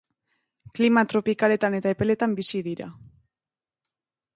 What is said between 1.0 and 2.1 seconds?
tropikaletan eta